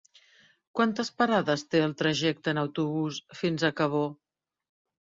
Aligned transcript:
Quantes 0.79 1.11
parades 1.21 1.65
té 1.75 1.83
el 1.89 1.95
trajecte 2.01 2.55
en 2.55 2.63
autobús 2.65 3.21
fins 3.45 3.71
a 3.71 3.73
Cabó? 3.83 4.07